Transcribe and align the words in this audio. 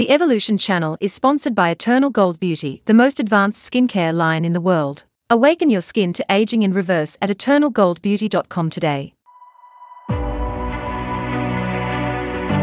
The 0.00 0.08
Evolution 0.08 0.56
channel 0.56 0.96
is 0.98 1.12
sponsored 1.12 1.54
by 1.54 1.68
Eternal 1.68 2.08
Gold 2.08 2.40
Beauty, 2.40 2.80
the 2.86 2.94
most 2.94 3.20
advanced 3.20 3.70
skincare 3.70 4.14
line 4.14 4.46
in 4.46 4.54
the 4.54 4.60
world. 4.62 5.04
Awaken 5.28 5.68
your 5.68 5.82
skin 5.82 6.14
to 6.14 6.24
aging 6.30 6.62
in 6.62 6.72
reverse 6.72 7.18
at 7.20 7.28
eternalgoldbeauty.com 7.28 8.70
today. 8.70 9.12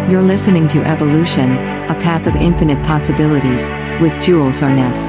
You're 0.09 0.23
listening 0.23 0.67
to 0.69 0.83
Evolution, 0.83 1.51
a 1.51 1.95
path 2.01 2.25
of 2.25 2.35
infinite 2.35 2.83
possibilities, 2.83 3.69
with 4.01 4.19
Jules 4.19 4.63
Arness. 4.63 5.07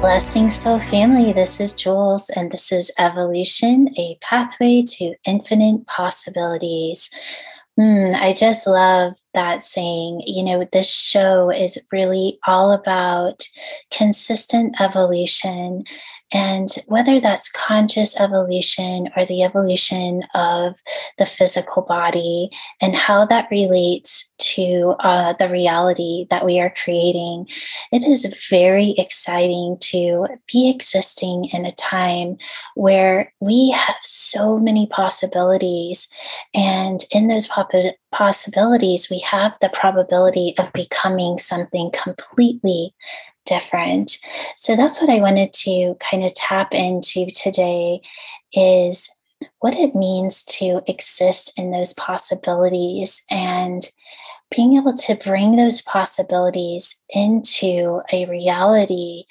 Blessings, 0.00 0.56
soul 0.56 0.80
family. 0.80 1.32
This 1.32 1.60
is 1.60 1.72
Jules, 1.72 2.30
and 2.30 2.50
this 2.50 2.72
is 2.72 2.90
Evolution, 2.98 3.94
a 3.96 4.18
pathway 4.20 4.82
to 4.98 5.14
infinite 5.24 5.86
possibilities. 5.86 7.10
Mm, 7.78 8.14
I 8.14 8.32
just 8.32 8.66
love 8.68 9.14
that 9.32 9.62
saying. 9.62 10.22
You 10.26 10.44
know, 10.44 10.64
this 10.72 10.94
show 10.94 11.50
is 11.50 11.78
really 11.90 12.38
all 12.46 12.70
about 12.72 13.42
consistent 13.90 14.80
evolution 14.80 15.82
and 16.32 16.68
whether 16.86 17.20
that's 17.20 17.50
conscious 17.50 18.18
evolution 18.18 19.08
or 19.16 19.24
the 19.24 19.42
evolution 19.42 20.22
of 20.34 20.80
the 21.18 21.26
physical 21.26 21.82
body 21.82 22.50
and 22.80 22.96
how 22.96 23.24
that 23.26 23.48
relates 23.50 24.32
to 24.38 24.94
uh, 25.00 25.34
the 25.34 25.48
reality 25.48 26.26
that 26.30 26.44
we 26.44 26.60
are 26.60 26.74
creating, 26.82 27.46
it 27.92 28.04
is 28.04 28.26
very 28.50 28.94
exciting 28.98 29.76
to 29.80 30.26
be 30.52 30.70
existing 30.70 31.44
in 31.52 31.64
a 31.64 31.72
time 31.72 32.36
where 32.74 33.32
we 33.40 33.70
have 33.70 33.96
so 34.00 34.58
many 34.58 34.86
possibilities. 34.86 36.08
And 36.54 37.00
in 37.12 37.28
those 37.28 37.46
pop- 37.46 37.70
possibilities, 38.12 39.08
we 39.10 39.20
have 39.20 39.56
the 39.60 39.70
probability 39.70 40.54
of 40.58 40.72
becoming 40.72 41.38
something 41.38 41.90
completely 41.92 42.94
different. 43.44 44.18
So 44.56 44.76
that's 44.76 45.00
what 45.00 45.10
I 45.10 45.20
wanted 45.20 45.52
to 45.52 45.96
kind 46.00 46.24
of 46.24 46.34
tap 46.34 46.74
into 46.74 47.26
today 47.26 48.00
is 48.52 49.10
what 49.60 49.76
it 49.76 49.94
means 49.94 50.44
to 50.44 50.82
exist 50.86 51.58
in 51.58 51.70
those 51.70 51.94
possibilities 51.94 53.24
and 53.30 53.82
being 54.54 54.76
able 54.76 54.94
to 54.94 55.16
bring 55.16 55.56
those 55.56 55.82
possibilities 55.82 57.00
into 57.14 58.00
a 58.12 58.26
reality 58.26 59.24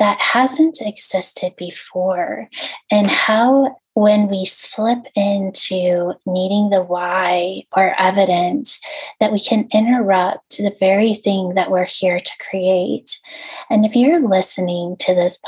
that 0.00 0.18
hasn't 0.18 0.78
existed 0.80 1.52
before 1.58 2.48
and 2.90 3.10
how 3.10 3.76
when 3.92 4.28
we 4.28 4.46
slip 4.46 5.04
into 5.14 6.14
needing 6.24 6.70
the 6.70 6.82
why 6.82 7.62
or 7.76 7.94
evidence 7.98 8.80
that 9.20 9.30
we 9.30 9.38
can 9.38 9.68
interrupt 9.74 10.56
the 10.56 10.74
very 10.80 11.12
thing 11.12 11.52
that 11.54 11.70
we're 11.70 11.84
here 11.84 12.18
to 12.18 12.32
create. 12.48 13.18
And 13.68 13.84
if 13.84 13.94
you're 13.94 14.26
listening 14.26 14.96
to 15.00 15.14
this 15.14 15.38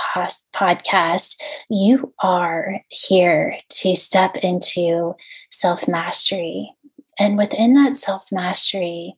podcast 0.55 1.41
you 1.71 2.13
are 2.23 2.83
here 2.89 3.57
to 3.71 3.97
step 3.97 4.37
into 4.37 5.15
self 5.51 5.89
mastery 5.89 6.75
and 7.19 7.39
within 7.39 7.73
that 7.73 7.97
self 7.97 8.31
mastery 8.31 9.15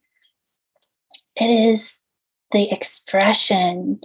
it 1.35 1.51
is 1.51 2.05
the 2.53 2.71
expression 2.71 4.01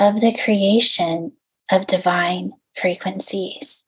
of 0.00 0.20
the 0.20 0.36
creation 0.36 1.32
of 1.70 1.86
divine 1.86 2.52
frequencies. 2.74 3.84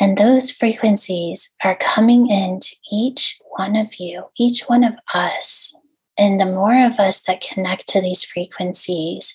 And 0.00 0.16
those 0.16 0.50
frequencies 0.50 1.54
are 1.64 1.76
coming 1.76 2.30
into 2.30 2.76
each 2.92 3.38
one 3.56 3.74
of 3.74 3.98
you, 3.98 4.24
each 4.38 4.62
one 4.66 4.84
of 4.84 4.94
us. 5.12 5.74
And 6.16 6.40
the 6.40 6.46
more 6.46 6.84
of 6.84 6.98
us 6.98 7.22
that 7.22 7.40
connect 7.40 7.88
to 7.88 8.00
these 8.00 8.24
frequencies, 8.24 9.34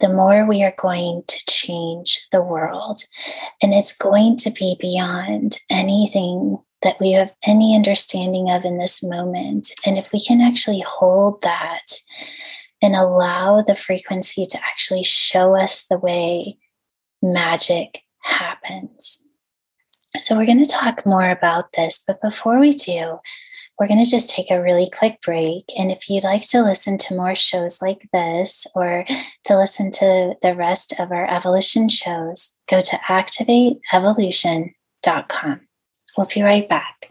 the 0.00 0.08
more 0.08 0.46
we 0.46 0.62
are 0.64 0.74
going 0.76 1.22
to 1.26 1.44
change 1.48 2.26
the 2.32 2.42
world. 2.42 3.02
And 3.62 3.72
it's 3.72 3.96
going 3.96 4.36
to 4.38 4.50
be 4.50 4.76
beyond 4.80 5.58
anything 5.70 6.58
that 6.82 7.00
we 7.00 7.12
have 7.12 7.32
any 7.46 7.74
understanding 7.74 8.50
of 8.50 8.64
in 8.64 8.78
this 8.78 9.02
moment. 9.02 9.68
And 9.84 9.98
if 9.98 10.12
we 10.12 10.20
can 10.20 10.40
actually 10.40 10.80
hold 10.86 11.42
that 11.42 11.86
and 12.86 12.94
allow 12.94 13.60
the 13.62 13.74
frequency 13.74 14.46
to 14.46 14.58
actually 14.64 15.02
show 15.02 15.56
us 15.56 15.88
the 15.88 15.98
way 15.98 16.56
magic 17.20 18.02
happens. 18.22 19.24
So, 20.16 20.36
we're 20.36 20.46
going 20.46 20.64
to 20.64 20.70
talk 20.70 21.04
more 21.04 21.28
about 21.28 21.72
this, 21.72 22.04
but 22.06 22.22
before 22.22 22.60
we 22.60 22.70
do, 22.70 23.18
we're 23.78 23.88
going 23.88 24.02
to 24.02 24.10
just 24.10 24.30
take 24.30 24.50
a 24.52 24.62
really 24.62 24.88
quick 24.88 25.20
break. 25.20 25.64
And 25.76 25.90
if 25.90 26.08
you'd 26.08 26.22
like 26.22 26.48
to 26.50 26.62
listen 26.62 26.96
to 26.98 27.16
more 27.16 27.34
shows 27.34 27.82
like 27.82 28.08
this 28.12 28.68
or 28.76 29.04
to 29.44 29.58
listen 29.58 29.90
to 29.90 30.36
the 30.40 30.54
rest 30.54 30.94
of 31.00 31.10
our 31.10 31.28
evolution 31.28 31.88
shows, 31.88 32.56
go 32.70 32.80
to 32.80 32.96
activateevolution.com. 33.08 35.60
We'll 36.16 36.26
be 36.26 36.42
right 36.42 36.68
back. 36.68 37.10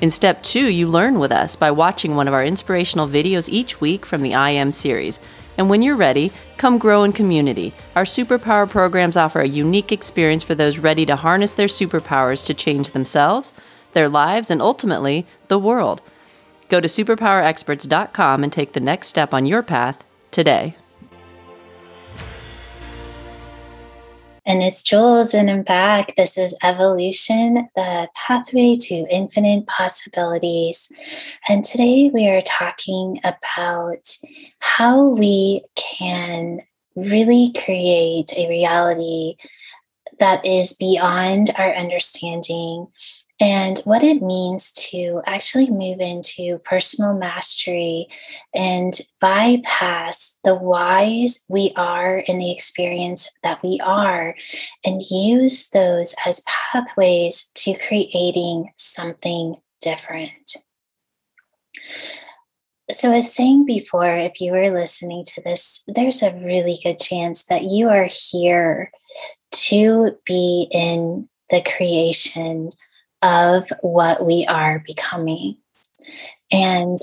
In 0.00 0.10
step 0.10 0.42
two, 0.42 0.66
you 0.66 0.88
learn 0.88 1.18
with 1.20 1.30
us 1.30 1.54
by 1.54 1.70
watching 1.70 2.16
one 2.16 2.26
of 2.26 2.34
our 2.34 2.44
inspirational 2.44 3.08
videos 3.08 3.48
each 3.48 3.80
week 3.80 4.04
from 4.04 4.22
the 4.22 4.34
I 4.34 4.50
Am 4.50 4.72
series. 4.72 5.20
And 5.56 5.70
when 5.70 5.82
you're 5.82 5.94
ready, 5.94 6.32
come 6.56 6.78
grow 6.78 7.04
in 7.04 7.12
community. 7.12 7.72
Our 7.94 8.02
superpower 8.02 8.68
programs 8.68 9.16
offer 9.16 9.40
a 9.40 9.46
unique 9.46 9.92
experience 9.92 10.42
for 10.42 10.56
those 10.56 10.78
ready 10.78 11.06
to 11.06 11.16
harness 11.16 11.54
their 11.54 11.68
superpowers 11.68 12.44
to 12.46 12.54
change 12.54 12.90
themselves, 12.90 13.54
their 13.92 14.08
lives, 14.08 14.50
and 14.50 14.60
ultimately, 14.60 15.26
the 15.46 15.58
world. 15.58 16.02
Go 16.68 16.80
to 16.80 16.88
superpowerexperts.com 16.88 18.42
and 18.42 18.52
take 18.52 18.72
the 18.72 18.80
next 18.80 19.06
step 19.06 19.32
on 19.32 19.46
your 19.46 19.62
path 19.62 20.02
today. 20.32 20.76
And 24.46 24.62
it's 24.62 24.82
Jules, 24.82 25.32
and 25.32 25.48
I'm 25.48 25.62
back. 25.62 26.16
This 26.16 26.36
is 26.36 26.58
Evolution, 26.62 27.66
the 27.74 28.10
pathway 28.14 28.76
to 28.78 29.06
infinite 29.10 29.66
possibilities. 29.66 30.92
And 31.48 31.64
today 31.64 32.10
we 32.12 32.28
are 32.28 32.42
talking 32.42 33.20
about 33.24 34.18
how 34.58 35.08
we 35.08 35.62
can 35.76 36.60
really 36.94 37.54
create 37.64 38.36
a 38.36 38.46
reality 38.46 39.36
that 40.18 40.44
is 40.44 40.74
beyond 40.74 41.48
our 41.58 41.72
understanding 41.74 42.88
and 43.40 43.80
what 43.80 44.02
it 44.02 44.22
means 44.22 44.70
to 44.72 45.20
actually 45.26 45.68
move 45.68 45.98
into 45.98 46.58
personal 46.58 47.14
mastery 47.14 48.06
and 48.54 49.00
bypass 49.20 50.38
the 50.44 50.54
whys 50.54 51.44
we 51.48 51.72
are 51.76 52.18
in 52.18 52.38
the 52.38 52.52
experience 52.52 53.30
that 53.42 53.60
we 53.62 53.80
are 53.82 54.36
and 54.84 55.02
use 55.10 55.68
those 55.70 56.14
as 56.26 56.44
pathways 56.72 57.50
to 57.54 57.74
creating 57.88 58.70
something 58.76 59.56
different. 59.80 60.56
So, 62.92 63.12
as 63.12 63.34
saying 63.34 63.64
before, 63.64 64.14
if 64.14 64.40
you 64.40 64.52
were 64.52 64.70
listening 64.70 65.24
to 65.28 65.42
this, 65.42 65.82
there's 65.88 66.22
a 66.22 66.34
really 66.36 66.78
good 66.84 67.00
chance 67.00 67.44
that 67.44 67.64
you 67.64 67.88
are 67.88 68.08
here 68.30 68.92
to 69.52 70.16
be 70.24 70.68
in 70.70 71.28
the 71.50 71.62
creation 71.62 72.70
of 73.24 73.72
what 73.80 74.24
we 74.24 74.46
are 74.46 74.84
becoming. 74.86 75.56
And 76.52 76.98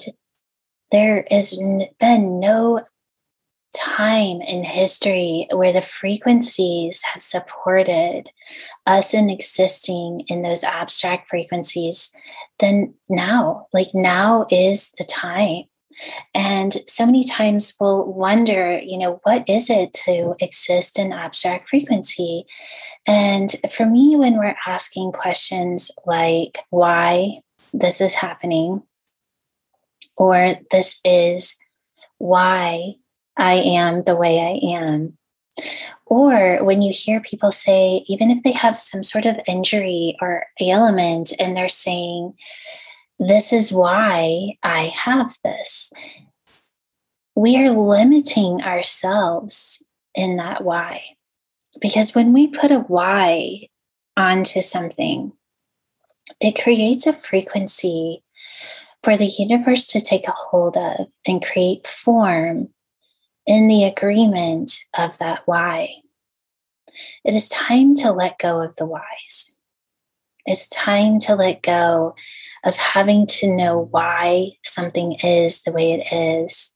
there 0.92 1.26
has 1.32 1.60
been 2.00 2.40
no 2.40 2.82
time 3.74 4.42
in 4.42 4.64
history 4.64 5.48
where 5.52 5.74
the 5.74 5.82
frequencies 5.82 7.02
have 7.04 7.24
supported 7.24 8.30
us 8.86 9.14
in 9.14 9.30
existing 9.30 10.24
in 10.28 10.42
those 10.42 10.64
abstract 10.64 11.30
frequencies 11.30 12.14
then 12.60 12.94
now 13.08 13.66
like 13.72 13.88
now 13.94 14.46
is 14.50 14.92
the 14.98 15.06
time 15.06 15.64
and 16.34 16.74
so 16.88 17.06
many 17.06 17.24
times 17.24 17.76
we'll 17.80 18.06
wonder, 18.06 18.80
you 18.80 18.98
know, 18.98 19.20
what 19.24 19.48
is 19.48 19.70
it 19.70 19.94
to 20.06 20.36
exist 20.40 20.98
in 20.98 21.14
abstract 21.14 21.70
frequency? 21.70 22.46
And 23.08 23.52
for 23.72 23.86
me, 23.86 24.16
when 24.16 24.38
we're 24.38 24.56
asking 24.68 25.12
questions 25.12 25.92
like 26.06 26.60
why 26.70 27.42
this 27.74 28.02
is 28.02 28.16
happening, 28.16 28.84
or 30.18 30.56
this 30.72 31.02
is 31.06 31.60
why 32.18 32.96
I 33.38 33.54
am 33.54 34.04
the 34.04 34.16
way 34.16 34.40
I 34.40 34.78
am. 34.78 35.18
Or 36.06 36.64
when 36.64 36.82
you 36.82 36.94
hear 36.94 37.22
people 37.22 37.52
say, 37.52 38.04
even 38.08 38.30
if 38.30 38.44
they 38.44 38.52
have 38.52 38.80
some 38.80 39.04
sort 39.04 39.26
of 39.26 39.40
injury 39.48 40.16
or 40.22 40.46
ailment, 40.62 41.34
and 41.40 41.56
they're 41.56 41.70
saying, 41.70 42.34
This 43.22 43.54
is 43.54 43.72
why 43.72 44.58
I 44.64 44.92
have 44.96 45.38
this, 45.44 45.94
we 47.36 47.56
are 47.56 47.70
limiting 47.70 48.64
ourselves 48.64 49.86
in 50.16 50.38
that 50.38 50.64
why. 50.64 51.02
Because 51.80 52.16
when 52.16 52.34
we 52.34 52.48
put 52.48 52.72
a 52.72 52.80
why 52.80 53.70
onto 54.18 54.60
something, 54.60 55.34
it 56.40 56.60
creates 56.64 57.06
a 57.06 57.14
frequency 57.14 58.24
for 59.04 59.16
the 59.16 59.32
universe 59.38 59.86
to 59.86 60.00
take 60.00 60.28
a 60.28 60.34
hold 60.36 60.76
of 60.76 61.06
and 61.28 61.46
create 61.46 61.86
form 61.86 62.70
in 63.46 63.68
the 63.68 63.84
agreement 63.84 64.74
of 64.98 65.20
that 65.20 65.44
why. 65.46 65.90
It 67.24 67.36
is 67.36 67.48
time 67.50 67.94
to 67.98 68.12
let 68.12 68.40
go 68.40 68.64
of 68.64 68.78
the 68.78 68.88
whys. 68.88 69.56
It's 70.48 70.68
time 70.70 71.20
to 71.20 71.36
let 71.36 71.62
go 71.62 72.16
of 72.64 72.76
having 72.78 73.26
to 73.26 73.48
know 73.48 73.88
why 73.92 74.52
something 74.64 75.14
is 75.24 75.64
the 75.64 75.72
way 75.72 75.94
it 75.94 76.14
is 76.14 76.76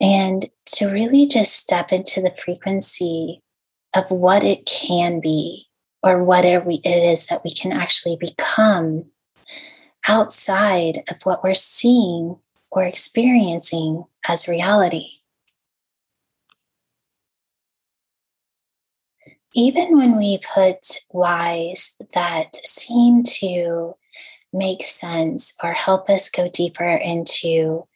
and 0.00 0.46
to 0.66 0.90
really 0.90 1.26
just 1.26 1.56
step 1.56 1.92
into 1.92 2.20
the 2.20 2.34
frequency 2.44 3.40
of 3.94 4.10
what 4.10 4.42
it 4.42 4.66
can 4.66 5.20
be 5.20 5.66
or 6.02 6.24
whatever 6.24 6.70
it 6.70 6.84
is 6.84 7.26
that 7.28 7.42
we 7.44 7.54
can 7.54 7.72
actually 7.72 8.16
become 8.16 9.04
outside 10.08 11.02
of 11.08 11.16
what 11.22 11.44
we're 11.44 11.54
seeing 11.54 12.36
or 12.70 12.84
experiencing 12.84 14.04
as 14.28 14.48
reality. 14.48 15.06
Even 19.54 19.96
when 19.96 20.16
we 20.16 20.38
put 20.54 21.04
whys 21.10 21.96
that 22.14 22.56
seem 22.56 23.22
to 23.22 23.94
make 24.52 24.82
sense 24.82 25.54
or 25.62 25.72
help 25.72 26.10
us 26.10 26.28
go 26.28 26.48
deeper 26.48 26.84
into 26.84 27.86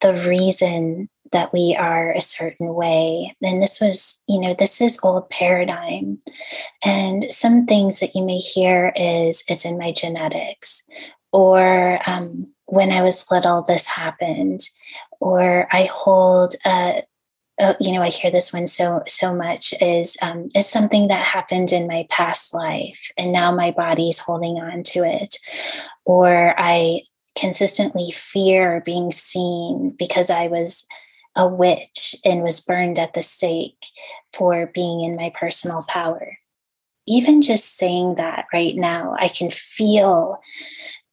the 0.00 0.14
reason 0.28 1.08
that 1.32 1.52
we 1.52 1.76
are 1.78 2.12
a 2.12 2.20
certain 2.20 2.74
way. 2.74 3.34
And 3.42 3.60
this 3.60 3.80
was, 3.80 4.22
you 4.28 4.40
know, 4.40 4.54
this 4.58 4.80
is 4.80 5.00
old 5.02 5.28
paradigm. 5.30 6.18
And 6.84 7.24
some 7.32 7.66
things 7.66 8.00
that 8.00 8.14
you 8.14 8.24
may 8.24 8.38
hear 8.38 8.92
is 8.96 9.44
it's 9.48 9.64
in 9.64 9.78
my 9.78 9.92
genetics, 9.92 10.86
or 11.32 11.98
um, 12.06 12.54
when 12.66 12.90
I 12.90 13.02
was 13.02 13.30
little, 13.30 13.62
this 13.62 13.86
happened, 13.86 14.60
or 15.20 15.68
I 15.72 15.88
hold 15.92 16.54
a 16.64 17.02
uh, 17.58 17.74
you 17.80 17.92
know, 17.92 18.02
I 18.02 18.08
hear 18.08 18.30
this 18.30 18.52
one 18.52 18.66
so 18.66 19.02
so 19.08 19.34
much 19.34 19.72
is 19.80 20.16
um, 20.20 20.48
is 20.54 20.68
something 20.68 21.08
that 21.08 21.24
happened 21.24 21.72
in 21.72 21.86
my 21.86 22.06
past 22.10 22.52
life, 22.52 23.10
and 23.16 23.32
now 23.32 23.50
my 23.54 23.70
body's 23.70 24.18
holding 24.18 24.58
on 24.58 24.82
to 24.84 25.04
it, 25.04 25.38
or 26.04 26.54
I 26.58 27.02
consistently 27.36 28.10
fear 28.12 28.82
being 28.84 29.10
seen 29.10 29.94
because 29.98 30.30
I 30.30 30.48
was 30.48 30.86
a 31.36 31.46
witch 31.46 32.16
and 32.24 32.42
was 32.42 32.60
burned 32.60 32.98
at 32.98 33.14
the 33.14 33.22
stake 33.22 33.86
for 34.32 34.70
being 34.74 35.02
in 35.02 35.16
my 35.16 35.30
personal 35.38 35.82
power. 35.82 36.38
Even 37.06 37.40
just 37.40 37.76
saying 37.76 38.16
that 38.16 38.46
right 38.52 38.74
now, 38.74 39.14
I 39.18 39.28
can 39.28 39.50
feel 39.50 40.40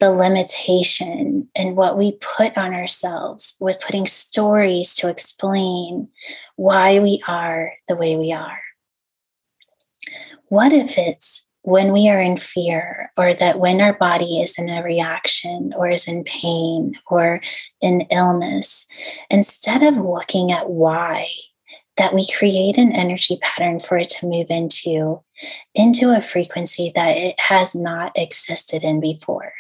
the 0.04 0.12
limitation 0.12 1.48
and 1.56 1.78
what 1.78 1.98
we 1.98 2.18
put 2.20 2.58
on 2.58 2.74
ourselves 2.74 3.56
with 3.62 3.80
putting 3.80 4.06
stories 4.06 4.94
to 4.94 5.08
explain 5.08 6.10
why 6.58 7.00
we 7.00 7.24
are 7.26 7.72
the 7.88 7.96
way 7.96 8.18
we 8.18 8.34
are. 8.34 8.60
What 10.50 10.74
if 10.74 10.98
it's 10.98 11.48
when 11.62 11.94
we 11.94 12.10
are 12.10 12.20
in 12.20 12.38
fear, 12.38 13.14
or 13.16 13.34
that 13.34 13.62
when 13.62 13.80
our 13.80 13.94
body 13.94 14.42
is 14.42 14.60
in 14.60 14.68
a 14.68 14.84
reaction, 14.84 15.74
or 15.78 15.88
is 15.88 16.06
in 16.10 16.26
pain, 16.26 17.00
or 17.08 17.40
in 17.80 18.02
illness, 18.12 18.86
instead 19.30 19.82
of 19.82 19.96
looking 19.96 20.52
at 20.52 20.70
why, 20.70 21.30
that 21.96 22.14
we 22.14 22.28
create 22.28 22.78
an 22.78 22.92
energy 22.92 23.40
pattern 23.42 23.80
for 23.80 23.96
it 23.96 24.10
to 24.10 24.28
move 24.28 24.48
into, 24.50 25.22
into 25.74 26.10
a 26.10 26.22
frequency 26.22 26.92
that 26.94 27.16
it 27.16 27.40
has 27.40 27.74
not 27.74 28.12
existed 28.18 28.84
in 28.84 29.00
before. 29.00 29.54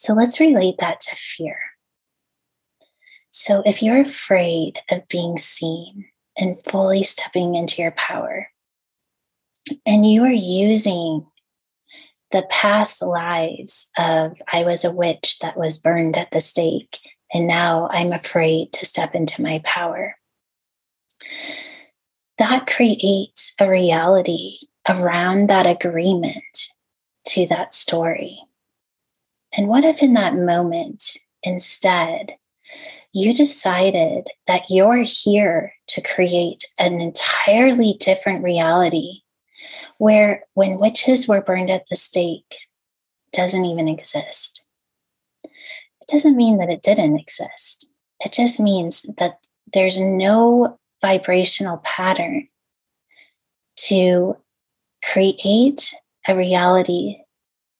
So 0.00 0.14
let's 0.14 0.40
relate 0.40 0.76
that 0.78 0.98
to 1.00 1.14
fear. 1.14 1.58
So 3.28 3.62
if 3.66 3.82
you're 3.82 4.00
afraid 4.00 4.80
of 4.90 5.06
being 5.08 5.36
seen 5.36 6.06
and 6.38 6.56
fully 6.64 7.02
stepping 7.02 7.54
into 7.54 7.82
your 7.82 7.90
power, 7.90 8.48
and 9.84 10.10
you 10.10 10.24
are 10.24 10.30
using 10.30 11.26
the 12.30 12.46
past 12.48 13.02
lives 13.02 13.90
of 13.98 14.40
I 14.50 14.64
was 14.64 14.86
a 14.86 14.90
witch 14.90 15.38
that 15.40 15.58
was 15.58 15.76
burned 15.76 16.16
at 16.16 16.30
the 16.30 16.40
stake, 16.40 16.98
and 17.34 17.46
now 17.46 17.86
I'm 17.92 18.12
afraid 18.12 18.72
to 18.72 18.86
step 18.86 19.14
into 19.14 19.42
my 19.42 19.60
power. 19.64 20.16
That 22.38 22.66
creates 22.66 23.54
a 23.60 23.68
reality 23.68 24.60
around 24.88 25.50
that 25.50 25.66
agreement 25.66 26.68
to 27.26 27.46
that 27.48 27.74
story. 27.74 28.40
And 29.56 29.68
what 29.68 29.84
if 29.84 30.02
in 30.02 30.12
that 30.14 30.34
moment, 30.34 31.18
instead, 31.42 32.36
you 33.12 33.34
decided 33.34 34.28
that 34.46 34.70
you're 34.70 35.02
here 35.04 35.72
to 35.88 36.00
create 36.00 36.64
an 36.78 37.00
entirely 37.00 37.96
different 37.98 38.44
reality 38.44 39.22
where 39.98 40.44
when 40.54 40.78
witches 40.78 41.26
were 41.26 41.42
burned 41.42 41.70
at 41.70 41.86
the 41.88 41.96
stake 41.96 42.56
doesn't 43.32 43.64
even 43.64 43.88
exist. 43.88 44.64
It 45.44 46.08
doesn't 46.08 46.36
mean 46.36 46.56
that 46.58 46.72
it 46.72 46.82
didn't 46.82 47.18
exist. 47.18 47.88
It 48.20 48.32
just 48.32 48.60
means 48.60 49.02
that 49.18 49.38
there's 49.72 49.98
no 50.00 50.78
vibrational 51.02 51.78
pattern 51.78 52.48
to 53.76 54.36
create 55.02 55.94
a 56.28 56.36
reality 56.36 57.18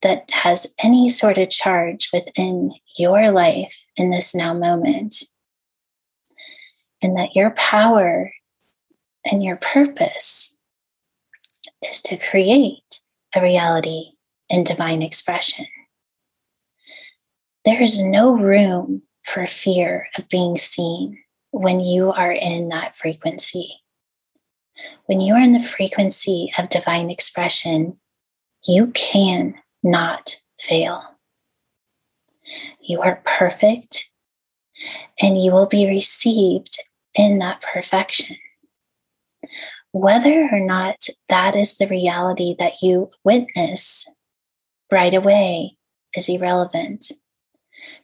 that 0.02 0.30
has 0.30 0.74
any 0.82 1.08
sort 1.08 1.38
of 1.38 1.50
charge 1.50 2.08
within 2.12 2.72
your 2.96 3.30
life 3.30 3.76
in 3.96 4.10
this 4.10 4.34
now 4.34 4.54
moment. 4.54 5.24
And 7.02 7.16
that 7.16 7.34
your 7.34 7.50
power 7.50 8.32
and 9.24 9.42
your 9.42 9.56
purpose 9.56 10.56
is 11.82 12.00
to 12.02 12.16
create 12.16 13.00
a 13.34 13.40
reality 13.40 14.12
in 14.48 14.64
divine 14.64 15.02
expression. 15.02 15.66
There 17.64 17.82
is 17.82 18.02
no 18.02 18.32
room 18.32 19.02
for 19.24 19.46
fear 19.46 20.08
of 20.16 20.28
being 20.28 20.56
seen 20.56 21.18
when 21.50 21.80
you 21.80 22.10
are 22.10 22.32
in 22.32 22.68
that 22.68 22.96
frequency. 22.96 23.80
When 25.06 25.20
you 25.20 25.34
are 25.34 25.40
in 25.40 25.52
the 25.52 25.60
frequency 25.60 26.52
of 26.58 26.68
divine 26.68 27.10
expression, 27.10 27.98
you 28.66 28.88
can 28.88 29.54
not 29.82 30.36
fail. 30.58 31.02
You 32.80 33.00
are 33.00 33.22
perfect 33.24 34.10
and 35.20 35.40
you 35.40 35.52
will 35.52 35.66
be 35.66 35.86
received 35.86 36.78
in 37.14 37.38
that 37.38 37.62
perfection 37.62 38.36
whether 39.92 40.48
or 40.52 40.60
not 40.60 41.08
that 41.28 41.56
is 41.56 41.76
the 41.76 41.88
reality 41.88 42.54
that 42.58 42.82
you 42.82 43.10
witness 43.24 44.08
right 44.90 45.14
away 45.14 45.76
is 46.14 46.28
irrelevant. 46.28 47.12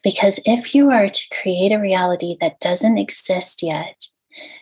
Because 0.02 0.40
if 0.46 0.74
you 0.74 0.90
are 0.90 1.08
to 1.08 1.22
create 1.40 1.72
a 1.72 1.78
reality 1.78 2.36
that 2.40 2.60
doesn't 2.60 2.98
exist 2.98 3.62
yet, 3.62 4.06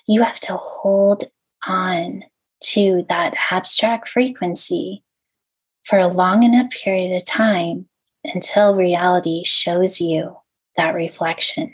you 0.06 0.22
have 0.22 0.40
to 0.40 0.56
hold 0.56 1.24
on 1.66 2.24
to 2.60 3.06
that 3.08 3.34
abstract 3.50 4.08
frequency 4.08 5.02
for 5.84 5.98
a 5.98 6.08
long 6.08 6.42
enough 6.42 6.70
period 6.70 7.14
of 7.14 7.24
time 7.24 7.86
until 8.24 8.74
reality 8.74 9.44
shows 9.44 10.00
you 10.00 10.36
that 10.76 10.94
reflection 10.94 11.72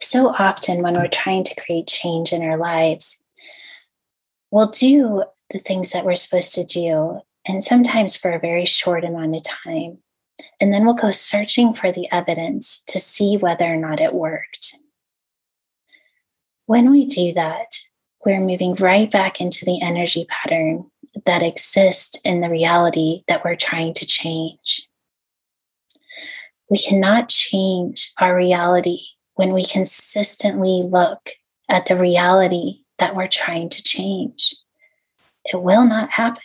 so 0.00 0.34
often 0.38 0.82
when 0.82 0.94
we're 0.94 1.08
trying 1.08 1.44
to 1.44 1.60
create 1.60 1.86
change 1.86 2.32
in 2.32 2.42
our 2.42 2.56
lives, 2.56 3.22
we'll 4.50 4.70
do 4.70 5.24
the 5.50 5.58
things 5.58 5.92
that 5.92 6.04
we're 6.04 6.14
supposed 6.14 6.54
to 6.54 6.64
do, 6.64 7.20
and 7.46 7.62
sometimes 7.62 8.16
for 8.16 8.30
a 8.30 8.38
very 8.38 8.64
short 8.64 9.04
amount 9.04 9.34
of 9.36 9.42
time. 9.42 9.98
And 10.60 10.72
then 10.72 10.84
we'll 10.84 10.94
go 10.94 11.10
searching 11.10 11.74
for 11.74 11.92
the 11.92 12.10
evidence 12.10 12.82
to 12.88 12.98
see 12.98 13.36
whether 13.36 13.66
or 13.66 13.76
not 13.76 14.00
it 14.00 14.14
worked. 14.14 14.76
When 16.66 16.90
we 16.90 17.06
do 17.06 17.32
that, 17.34 17.80
we're 18.24 18.40
moving 18.40 18.74
right 18.74 19.10
back 19.10 19.40
into 19.40 19.64
the 19.64 19.80
energy 19.82 20.26
pattern 20.28 20.90
that 21.26 21.42
exist 21.42 22.20
in 22.24 22.40
the 22.40 22.48
reality 22.48 23.22
that 23.28 23.44
we're 23.44 23.56
trying 23.56 23.94
to 23.94 24.06
change 24.06 24.88
We 26.70 26.78
cannot 26.78 27.28
change 27.28 28.12
our 28.18 28.34
reality 28.34 29.00
when 29.34 29.52
we 29.52 29.64
consistently 29.64 30.80
look 30.82 31.30
at 31.68 31.86
the 31.86 31.96
reality 31.96 32.84
that 32.98 33.14
we're 33.14 33.28
trying 33.28 33.68
to 33.70 33.82
change. 33.82 34.54
It 35.44 35.60
will 35.62 35.86
not 35.86 36.12
happen. 36.12 36.42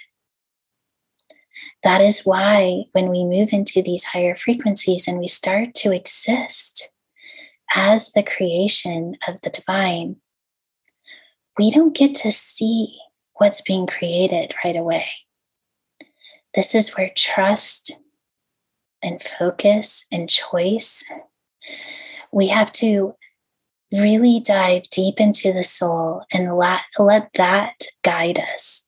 That 1.83 2.01
is 2.01 2.23
why 2.23 2.85
when 2.91 3.09
we 3.09 3.23
move 3.23 3.49
into 3.53 3.81
these 3.81 4.05
higher 4.05 4.35
frequencies 4.35 5.07
and 5.07 5.19
we 5.19 5.27
start 5.27 5.73
to 5.75 5.95
exist 5.95 6.91
as 7.75 8.11
the 8.11 8.23
creation 8.23 9.15
of 9.27 9.41
the 9.41 9.49
divine, 9.49 10.17
we 11.57 11.71
don't 11.71 11.95
get 11.95 12.15
to 12.15 12.31
see 12.31 12.99
what's 13.37 13.61
being 13.61 13.87
created 13.87 14.53
right 14.63 14.75
away. 14.75 15.05
This 16.53 16.73
is 16.73 16.95
where 16.95 17.11
trust 17.15 17.99
and 19.01 19.21
focus 19.21 20.07
and 20.11 20.29
choice, 20.29 21.05
we 22.31 22.47
have 22.47 22.71
to 22.73 23.15
really 23.93 24.39
dive 24.39 24.83
deep 24.89 25.19
into 25.19 25.53
the 25.53 25.63
soul 25.63 26.23
and 26.33 26.57
let, 26.57 26.81
let 26.99 27.29
that 27.35 27.85
guide 28.03 28.39
us. 28.39 28.87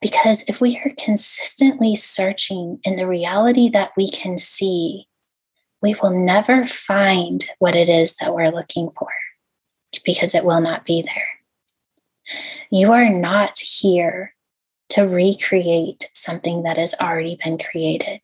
Because 0.00 0.42
if 0.48 0.60
we 0.60 0.80
are 0.84 0.92
consistently 0.98 1.94
searching 1.94 2.80
in 2.82 2.96
the 2.96 3.06
reality 3.06 3.68
that 3.68 3.92
we 3.96 4.10
can 4.10 4.36
see, 4.36 5.06
we 5.80 5.94
will 6.02 6.10
never 6.10 6.66
find 6.66 7.44
what 7.58 7.76
it 7.76 7.88
is 7.88 8.16
that 8.16 8.34
we're 8.34 8.50
looking 8.50 8.90
for 8.98 9.08
because 10.04 10.34
it 10.34 10.44
will 10.44 10.60
not 10.60 10.84
be 10.84 11.02
there. 11.02 11.39
You 12.70 12.92
are 12.92 13.08
not 13.08 13.58
here 13.58 14.34
to 14.90 15.02
recreate 15.02 16.10
something 16.14 16.62
that 16.62 16.76
has 16.76 16.94
already 17.00 17.38
been 17.42 17.58
created. 17.58 18.20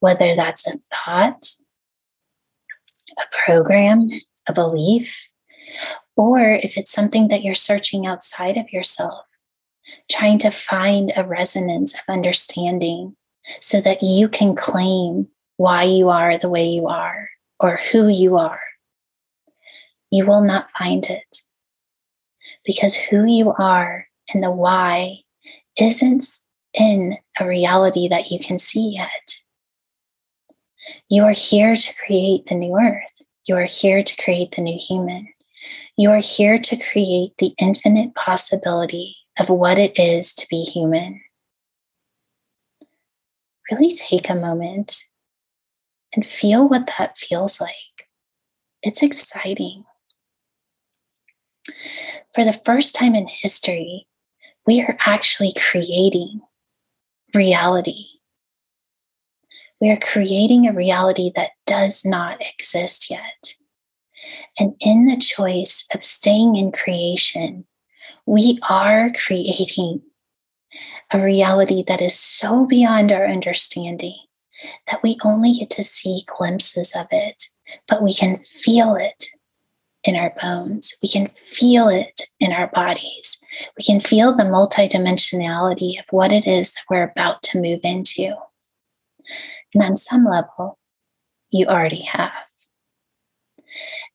Whether 0.00 0.34
that's 0.34 0.66
a 0.66 0.78
thought, 0.92 1.54
a 3.18 3.36
program, 3.44 4.08
a 4.48 4.52
belief, 4.52 5.28
or 6.16 6.40
if 6.40 6.76
it's 6.76 6.92
something 6.92 7.28
that 7.28 7.42
you're 7.42 7.54
searching 7.54 8.06
outside 8.06 8.56
of 8.56 8.72
yourself, 8.72 9.26
trying 10.10 10.38
to 10.38 10.50
find 10.50 11.12
a 11.16 11.24
resonance 11.24 11.94
of 11.94 12.00
understanding 12.08 13.16
so 13.60 13.80
that 13.80 14.02
you 14.02 14.28
can 14.28 14.54
claim 14.54 15.28
why 15.56 15.82
you 15.82 16.08
are 16.08 16.36
the 16.36 16.48
way 16.48 16.68
you 16.68 16.86
are 16.86 17.30
or 17.60 17.80
who 17.92 18.08
you 18.08 18.36
are, 18.36 18.60
you 20.10 20.26
will 20.26 20.44
not 20.44 20.70
find 20.70 21.06
it. 21.06 21.42
Because 22.68 22.94
who 22.94 23.24
you 23.24 23.54
are 23.58 24.08
and 24.32 24.44
the 24.44 24.50
why 24.50 25.20
isn't 25.80 26.24
in 26.74 27.16
a 27.40 27.48
reality 27.48 28.08
that 28.08 28.30
you 28.30 28.38
can 28.38 28.58
see 28.58 28.90
yet. 28.96 29.40
You 31.08 31.24
are 31.24 31.32
here 31.32 31.74
to 31.74 31.94
create 32.04 32.44
the 32.44 32.54
new 32.54 32.78
earth. 32.78 33.22
You 33.46 33.56
are 33.56 33.64
here 33.64 34.02
to 34.02 34.22
create 34.22 34.52
the 34.52 34.60
new 34.60 34.78
human. 34.78 35.28
You 35.96 36.10
are 36.10 36.20
here 36.20 36.58
to 36.58 36.76
create 36.76 37.32
the 37.38 37.54
infinite 37.58 38.14
possibility 38.14 39.16
of 39.40 39.48
what 39.48 39.78
it 39.78 39.98
is 39.98 40.34
to 40.34 40.46
be 40.50 40.62
human. 40.62 41.22
Really 43.70 43.90
take 43.90 44.28
a 44.28 44.34
moment 44.34 45.04
and 46.14 46.26
feel 46.26 46.68
what 46.68 46.90
that 46.98 47.16
feels 47.16 47.62
like. 47.62 48.08
It's 48.82 49.02
exciting. 49.02 49.84
For 52.34 52.44
the 52.44 52.52
first 52.52 52.94
time 52.94 53.14
in 53.14 53.26
history, 53.28 54.06
we 54.66 54.82
are 54.82 54.96
actually 55.00 55.52
creating 55.52 56.40
reality. 57.34 58.06
We 59.80 59.90
are 59.90 59.98
creating 59.98 60.66
a 60.66 60.72
reality 60.72 61.30
that 61.36 61.50
does 61.66 62.04
not 62.04 62.40
exist 62.40 63.10
yet. 63.10 63.54
And 64.58 64.74
in 64.80 65.06
the 65.06 65.16
choice 65.16 65.88
of 65.94 66.02
staying 66.02 66.56
in 66.56 66.72
creation, 66.72 67.66
we 68.26 68.58
are 68.68 69.12
creating 69.12 70.02
a 71.10 71.20
reality 71.22 71.82
that 71.86 72.02
is 72.02 72.18
so 72.18 72.66
beyond 72.66 73.12
our 73.12 73.26
understanding 73.26 74.18
that 74.86 75.02
we 75.02 75.16
only 75.24 75.52
get 75.52 75.70
to 75.70 75.82
see 75.82 76.24
glimpses 76.26 76.94
of 76.94 77.06
it, 77.10 77.44
but 77.86 78.02
we 78.02 78.12
can 78.12 78.38
feel 78.38 78.96
it 78.96 79.27
in 80.04 80.16
our 80.16 80.34
bones. 80.40 80.94
We 81.02 81.08
can 81.08 81.28
feel 81.28 81.88
it 81.88 82.22
in 82.40 82.52
our 82.52 82.68
bodies. 82.68 83.38
We 83.76 83.84
can 83.84 84.00
feel 84.00 84.34
the 84.34 84.44
multidimensionality 84.44 85.98
of 85.98 86.04
what 86.10 86.32
it 86.32 86.46
is 86.46 86.74
that 86.74 86.84
we're 86.88 87.02
about 87.02 87.42
to 87.44 87.60
move 87.60 87.80
into. 87.82 88.34
And 89.74 89.82
on 89.82 89.96
some 89.96 90.24
level, 90.24 90.78
you 91.50 91.66
already 91.66 92.02
have. 92.02 92.32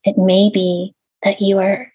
It 0.03 0.17
may 0.17 0.49
be 0.51 0.95
that 1.23 1.41
you 1.41 1.59
are 1.59 1.93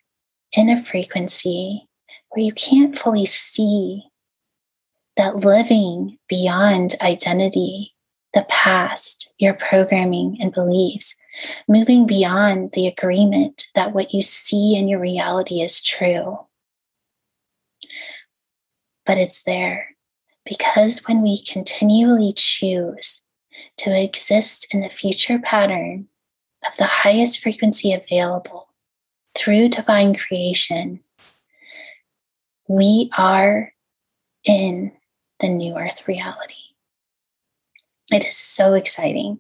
in 0.52 0.68
a 0.68 0.82
frequency 0.82 1.88
where 2.30 2.44
you 2.44 2.52
can't 2.52 2.98
fully 2.98 3.26
see 3.26 4.04
that 5.16 5.36
living 5.36 6.18
beyond 6.28 6.94
identity, 7.02 7.94
the 8.34 8.46
past, 8.48 9.32
your 9.38 9.54
programming 9.54 10.38
and 10.40 10.52
beliefs, 10.52 11.16
moving 11.68 12.06
beyond 12.06 12.72
the 12.72 12.86
agreement 12.86 13.66
that 13.74 13.92
what 13.92 14.12
you 14.12 14.22
see 14.22 14.76
in 14.76 14.88
your 14.88 15.00
reality 15.00 15.60
is 15.60 15.82
true. 15.82 16.38
But 19.06 19.18
it's 19.18 19.44
there 19.44 19.96
because 20.44 21.02
when 21.06 21.22
we 21.22 21.40
continually 21.40 22.32
choose 22.34 23.24
to 23.78 23.98
exist 23.98 24.72
in 24.72 24.80
the 24.80 24.90
future 24.90 25.38
pattern 25.38 26.08
of 26.66 26.76
the 26.76 26.86
highest 26.86 27.40
frequency 27.40 27.92
available 27.92 28.68
through 29.34 29.68
divine 29.68 30.14
creation, 30.14 31.00
we 32.66 33.10
are 33.16 33.72
in 34.44 34.92
the 35.40 35.48
new 35.48 35.76
earth 35.76 36.08
reality. 36.08 36.67
It 38.10 38.26
is 38.26 38.36
so 38.36 38.74
exciting. 38.74 39.38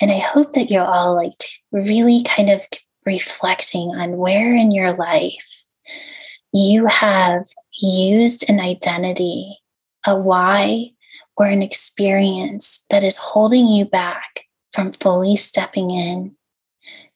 And 0.00 0.10
I 0.10 0.18
hope 0.18 0.52
that 0.52 0.70
you're 0.70 0.84
all 0.84 1.14
like 1.14 1.42
really 1.72 2.22
kind 2.24 2.50
of 2.50 2.66
reflecting 3.06 3.88
on 3.94 4.18
where 4.18 4.54
in 4.54 4.70
your 4.72 4.92
life 4.92 5.66
you 6.52 6.86
have 6.86 7.46
used 7.80 8.48
an 8.50 8.60
identity, 8.60 9.58
a 10.06 10.18
why, 10.18 10.90
or 11.36 11.46
an 11.46 11.62
experience 11.62 12.84
that 12.90 13.02
is 13.02 13.16
holding 13.16 13.66
you 13.66 13.84
back 13.84 14.42
from 14.72 14.92
fully 14.92 15.36
stepping 15.36 15.90
in 15.90 16.36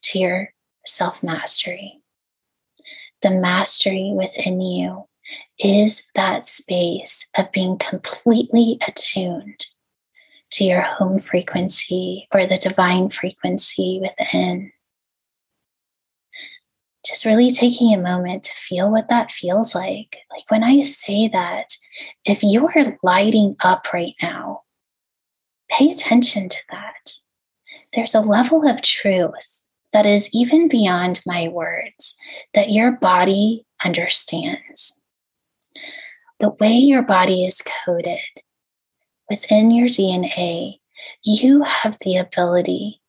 to 0.03 0.19
your 0.19 0.55
self 0.87 1.23
mastery. 1.23 2.01
The 3.23 3.31
mastery 3.31 4.13
within 4.15 4.61
you 4.61 5.05
is 5.59 6.11
that 6.15 6.47
space 6.47 7.29
of 7.37 7.53
being 7.53 7.79
completely 7.79 8.79
attuned 8.87 9.67
to 10.55 10.65
your 10.65 10.83
home 10.83 11.19
frequency 11.19 12.29
or 12.33 12.47
the 12.47 12.59
divine 12.59 13.11
frequency 13.11 14.01
within. 14.01 14.73
Just 17.05 17.25
really 17.25 17.51
taking 17.51 17.93
a 17.93 18.01
moment 18.01 18.45
to 18.45 18.53
feel 18.53 18.91
what 18.91 19.09
that 19.09 19.31
feels 19.31 19.75
like. 19.75 20.19
Like 20.31 20.49
when 20.49 20.65
I 20.65 20.81
say 20.81 21.29
that, 21.29 21.77
if 22.25 22.43
you 22.43 22.69
are 22.69 22.99
lighting 23.03 23.57
up 23.63 23.93
right 23.93 24.15
now, 24.23 24.63
pay 25.71 25.91
attention 25.91 26.49
to 26.49 26.59
that. 26.71 27.21
There's 27.93 28.15
a 28.15 28.21
level 28.21 28.69
of 28.69 28.83
truth 28.83 29.67
that 29.93 30.07
is 30.07 30.31
even 30.33 30.69
beyond 30.69 31.21
my 31.27 31.49
words 31.49 32.17
that 32.55 32.73
your 32.73 32.93
body 32.93 33.67
understands. 33.85 35.01
The 36.41 36.51
way 36.61 36.73
your 36.73 37.03
body 37.03 37.45
is 37.45 37.63
coded 37.85 38.19
within 39.29 39.71
your 39.71 39.89
DNA, 39.89 40.79
you 41.25 41.63
have 41.63 41.99
the 42.01 42.17
ability 42.17 43.01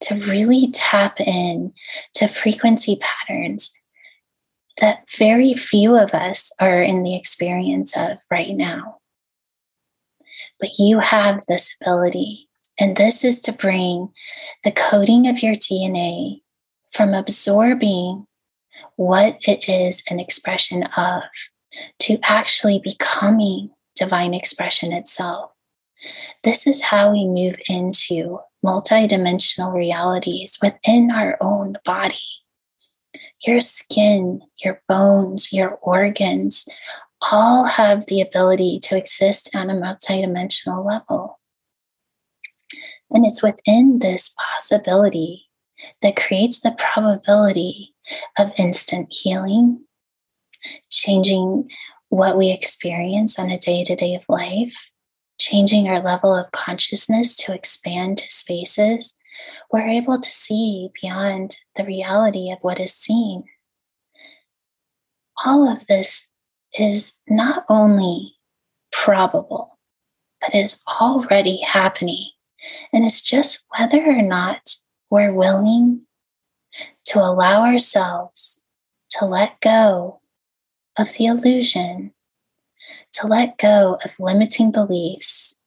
to 0.00 0.14
really 0.14 0.70
tap 0.72 1.20
in 1.20 1.72
to 2.14 2.26
frequency 2.26 2.98
patterns 3.00 3.74
that 4.80 5.04
very 5.18 5.54
few 5.54 5.96
of 5.96 6.14
us 6.14 6.50
are 6.58 6.82
in 6.82 7.02
the 7.02 7.14
experience 7.14 7.96
of 7.96 8.18
right 8.30 8.54
now. 8.54 8.98
But 10.58 10.78
you 10.78 11.00
have 11.00 11.44
this 11.46 11.76
ability, 11.80 12.48
and 12.78 12.96
this 12.96 13.24
is 13.24 13.40
to 13.42 13.52
bring 13.52 14.08
the 14.64 14.72
coding 14.72 15.28
of 15.28 15.42
your 15.42 15.54
DNA 15.54 16.40
from 16.92 17.12
absorbing 17.12 18.26
what 18.96 19.38
it 19.46 19.68
is 19.68 20.02
an 20.10 20.18
expression 20.18 20.84
of 20.96 21.22
to 22.00 22.18
actually 22.22 22.80
becoming 22.82 23.70
divine 23.94 24.34
expression 24.34 24.92
itself. 24.92 25.52
This 26.42 26.66
is 26.66 26.82
how 26.82 27.12
we 27.12 27.26
move 27.26 27.58
into 27.68 28.40
multidimensional 28.64 29.72
realities 29.72 30.58
within 30.62 31.10
our 31.10 31.36
own 31.40 31.76
body. 31.84 32.18
Your 33.46 33.60
skin, 33.60 34.40
your 34.62 34.82
bones, 34.88 35.52
your 35.52 35.78
organs 35.82 36.68
all 37.30 37.64
have 37.64 38.06
the 38.06 38.20
ability 38.20 38.78
to 38.80 38.96
exist 38.96 39.50
on 39.54 39.68
a 39.70 39.74
multidimensional 39.74 40.84
level. 40.86 41.38
And 43.10 43.26
it's 43.26 43.42
within 43.42 43.98
this 43.98 44.34
possibility 44.52 45.48
that 46.02 46.16
creates 46.16 46.60
the 46.60 46.76
probability 46.78 47.94
of 48.38 48.52
instant 48.56 49.08
healing, 49.10 49.84
changing 50.90 51.68
what 52.08 52.36
we 52.36 52.50
experience 52.50 53.38
on 53.38 53.50
a 53.50 53.58
day 53.58 53.82
to 53.84 53.96
day 53.96 54.14
of 54.14 54.24
life, 54.28 54.90
changing 55.40 55.88
our 55.88 56.00
level 56.00 56.34
of 56.34 56.52
consciousness 56.52 57.34
to 57.34 57.54
expand 57.54 58.18
to 58.18 58.30
spaces, 58.30 59.16
we're 59.72 59.86
able 59.86 60.20
to 60.20 60.28
see 60.28 60.90
beyond 61.00 61.56
the 61.76 61.84
reality 61.84 62.52
of 62.52 62.58
what 62.60 62.78
is 62.78 62.94
seen. 62.94 63.44
All 65.44 65.68
of 65.68 65.86
this 65.86 66.28
is 66.78 67.14
not 67.28 67.64
only 67.68 68.36
probable, 68.92 69.78
but 70.40 70.54
is 70.54 70.82
already 70.86 71.62
happening. 71.62 72.30
And 72.92 73.04
it's 73.04 73.22
just 73.22 73.66
whether 73.76 74.02
or 74.04 74.22
not 74.22 74.76
we're 75.08 75.32
willing 75.32 76.02
to 77.06 77.18
allow 77.18 77.62
ourselves 77.62 78.64
to 79.10 79.24
let 79.24 79.60
go 79.60 80.20
of 80.98 81.14
the 81.14 81.26
illusion 81.26 82.12
to 83.12 83.26
let 83.26 83.58
go 83.58 83.98
of 84.04 84.18
limiting 84.18 84.70
beliefs 84.70 85.58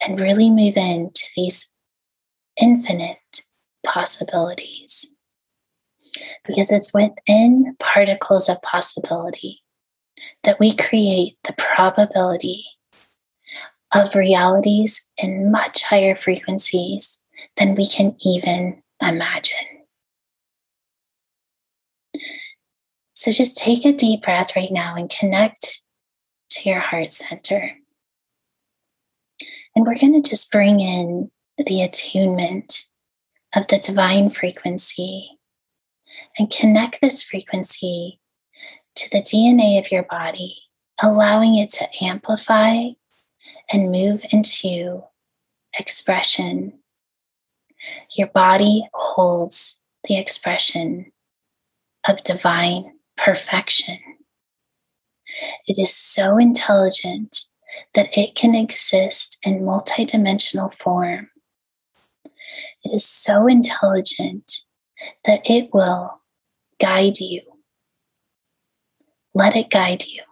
and 0.00 0.20
really 0.20 0.50
move 0.50 0.76
into 0.76 1.24
these 1.36 1.72
infinite 2.60 3.42
possibilities. 3.84 5.08
Because 6.46 6.70
it's 6.70 6.92
within 6.92 7.74
particles 7.78 8.48
of 8.48 8.60
possibility 8.62 9.62
that 10.44 10.60
we 10.60 10.74
create 10.74 11.36
the 11.44 11.54
probability 11.54 12.64
of 13.94 14.14
realities 14.14 15.10
in 15.16 15.50
much 15.50 15.84
higher 15.84 16.14
frequencies 16.14 17.22
than 17.56 17.74
we 17.74 17.86
can 17.86 18.16
even 18.24 18.82
imagine. 19.00 19.56
So 23.14 23.30
just 23.30 23.56
take 23.56 23.84
a 23.84 23.92
deep 23.92 24.22
breath 24.22 24.56
right 24.56 24.72
now 24.72 24.94
and 24.96 25.10
connect 25.10 25.81
to 26.54 26.68
your 26.68 26.80
heart 26.80 27.12
center. 27.12 27.72
And 29.74 29.86
we're 29.86 29.98
going 29.98 30.20
to 30.20 30.28
just 30.28 30.50
bring 30.50 30.80
in 30.80 31.30
the 31.56 31.82
attunement 31.82 32.84
of 33.54 33.66
the 33.68 33.78
divine 33.78 34.30
frequency 34.30 35.38
and 36.38 36.50
connect 36.50 37.00
this 37.00 37.22
frequency 37.22 38.20
to 38.94 39.10
the 39.10 39.22
DNA 39.22 39.78
of 39.78 39.90
your 39.90 40.02
body, 40.02 40.58
allowing 41.02 41.56
it 41.56 41.70
to 41.70 41.88
amplify 42.02 42.88
and 43.72 43.90
move 43.90 44.22
into 44.30 45.04
expression. 45.78 46.74
Your 48.16 48.28
body 48.28 48.88
holds 48.92 49.80
the 50.04 50.18
expression 50.18 51.12
of 52.08 52.22
divine 52.22 52.92
perfection. 53.16 53.98
It 55.66 55.78
is 55.78 55.94
so 55.94 56.38
intelligent 56.38 57.44
that 57.94 58.16
it 58.16 58.34
can 58.34 58.54
exist 58.54 59.38
in 59.42 59.60
multidimensional 59.60 60.72
form. 60.78 61.30
It 62.84 62.92
is 62.92 63.06
so 63.06 63.46
intelligent 63.46 64.62
that 65.24 65.48
it 65.48 65.70
will 65.72 66.20
guide 66.80 67.18
you. 67.18 67.42
Let 69.34 69.56
it 69.56 69.70
guide 69.70 70.04
you. 70.06 70.22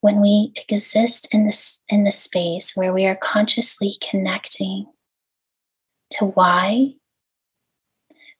When 0.00 0.20
we 0.20 0.52
exist 0.68 1.34
in 1.34 1.46
this 1.46 1.82
in 1.88 2.04
the 2.04 2.12
space 2.12 2.76
where 2.76 2.92
we 2.92 3.06
are 3.06 3.16
consciously 3.16 3.94
connecting 4.08 4.86
to 6.10 6.26
why, 6.26 6.94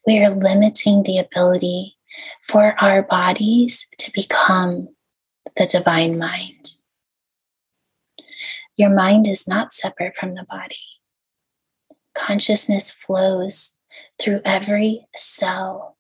we 0.07 0.23
are 0.23 0.31
limiting 0.31 1.03
the 1.03 1.19
ability 1.19 1.96
for 2.43 2.75
our 2.83 3.03
bodies 3.03 3.89
to 3.99 4.11
become 4.13 4.89
the 5.57 5.67
divine 5.67 6.19
mind. 6.19 6.73
Your 8.77 8.91
mind 8.91 9.27
is 9.27 9.49
not 9.49 9.73
separate 9.73 10.17
from 10.17 10.35
the 10.35 10.45
body. 10.45 10.77
Consciousness 12.15 12.91
flows 12.93 13.79
through 14.21 14.41
every 14.45 15.07
cell 15.17 15.97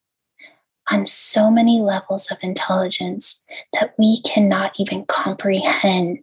on 0.90 1.07
so 1.07 1.50
many 1.50 1.81
levels 1.81 2.31
of 2.31 2.38
intelligence 2.42 3.44
that 3.72 3.94
we 3.98 4.20
cannot 4.22 4.72
even 4.79 5.05
comprehend 5.07 6.22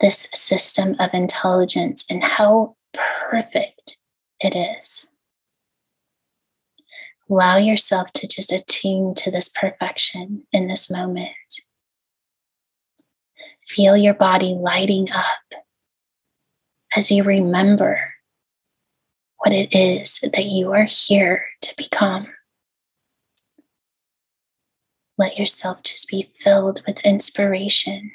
this 0.00 0.28
system 0.34 0.96
of 0.98 1.10
intelligence 1.12 2.04
and 2.10 2.22
how 2.22 2.76
perfect 2.92 3.98
it 4.40 4.54
is. 4.54 5.08
Allow 7.30 7.56
yourself 7.56 8.12
to 8.12 8.28
just 8.28 8.52
attune 8.52 9.14
to 9.14 9.30
this 9.30 9.48
perfection 9.48 10.44
in 10.52 10.68
this 10.68 10.90
moment. 10.90 11.30
Feel 13.66 13.96
your 13.96 14.14
body 14.14 14.54
lighting 14.54 15.10
up 15.10 15.62
as 16.94 17.10
you 17.10 17.24
remember 17.24 18.14
what 19.38 19.52
it 19.52 19.74
is 19.74 20.20
that 20.20 20.44
you 20.44 20.72
are 20.72 20.84
here 20.84 21.46
to 21.62 21.74
become. 21.76 22.28
Let 25.16 25.38
yourself 25.38 25.82
just 25.82 26.08
be 26.08 26.30
filled 26.38 26.82
with 26.86 27.04
inspiration. 27.04 28.12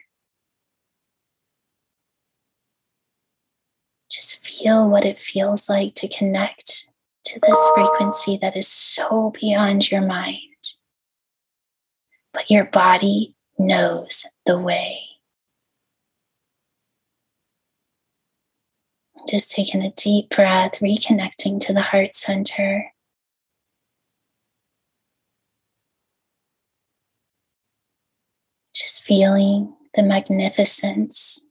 Just 4.10 4.45
feel 4.45 4.89
what 4.89 5.06
it 5.06 5.17
feels 5.17 5.69
like 5.69 5.95
to 5.95 6.08
connect 6.08 6.89
to 7.26 7.40
this 7.40 7.70
frequency 7.76 8.38
that 8.42 8.56
is 8.56 8.68
so 8.68 9.34
beyond 9.40 9.92
your 9.92 10.02
mind. 10.02 10.40
But 12.34 12.50
your 12.50 12.66
body 12.66 13.36
knows 13.58 14.26
the 14.46 14.58
way. 14.58 15.02
Just 19.28 19.52
taking 19.52 19.84
a 19.84 19.92
deep 19.92 20.30
breath, 20.30 20.80
reconnecting 20.80 21.60
to 21.62 21.74
the 21.74 21.82
heart 21.82 22.16
center. 22.16 22.94
Just 28.74 29.04
feeling 29.04 29.76
the 29.94 30.04
magnificence 30.04 31.42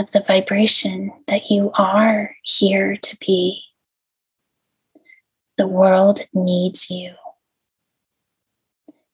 of 0.00 0.10
the 0.12 0.24
vibration 0.26 1.12
that 1.26 1.50
you 1.50 1.70
are 1.74 2.34
here 2.42 2.96
to 2.96 3.16
be. 3.18 3.62
The 5.58 5.68
world 5.68 6.20
needs 6.32 6.90
you 6.90 7.12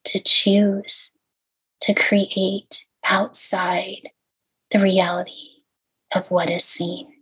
to 0.05 0.20
choose 0.20 1.12
to 1.81 1.92
create 1.92 2.87
outside 3.05 4.11
the 4.70 4.79
reality 4.79 5.64
of 6.14 6.31
what 6.31 6.49
is 6.49 6.64
seen. 6.64 7.12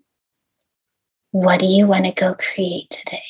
What 1.30 1.60
do 1.60 1.66
you 1.66 1.86
want 1.86 2.04
to 2.04 2.12
go 2.12 2.34
create 2.34 2.90
today? 2.90 3.24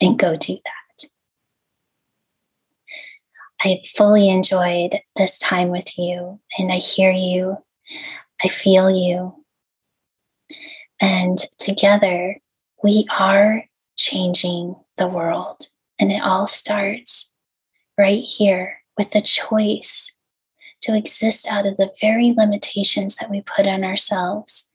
And 0.00 0.18
go 0.18 0.36
do 0.36 0.56
that. 0.64 1.08
I 3.62 3.82
fully 3.94 4.30
enjoyed 4.30 5.00
this 5.16 5.38
time 5.38 5.68
with 5.68 5.98
you, 5.98 6.40
and 6.58 6.72
I 6.72 6.76
hear 6.76 7.12
you 7.12 7.58
I 8.44 8.48
feel 8.48 8.90
you. 8.90 9.44
And 11.00 11.38
together, 11.58 12.40
we 12.82 13.06
are 13.18 13.64
changing 13.96 14.76
the 14.96 15.08
world. 15.08 15.68
And 15.98 16.10
it 16.10 16.22
all 16.22 16.46
starts 16.46 17.32
right 17.96 18.22
here 18.22 18.78
with 18.98 19.12
the 19.12 19.20
choice 19.20 20.16
to 20.82 20.96
exist 20.96 21.46
out 21.48 21.66
of 21.66 21.76
the 21.76 21.92
very 22.00 22.32
limitations 22.36 23.16
that 23.16 23.30
we 23.30 23.42
put 23.42 23.66
on 23.66 23.84
ourselves. 23.84 24.72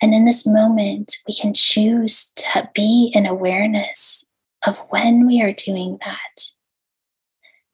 And 0.00 0.14
in 0.14 0.24
this 0.24 0.46
moment, 0.46 1.18
we 1.28 1.34
can 1.34 1.52
choose 1.54 2.32
to 2.36 2.70
be 2.74 3.12
in 3.14 3.26
awareness 3.26 4.26
of 4.66 4.78
when 4.88 5.26
we 5.26 5.42
are 5.42 5.52
doing 5.52 5.98
that. 6.04 6.52